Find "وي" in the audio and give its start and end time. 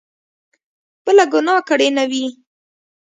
2.11-2.25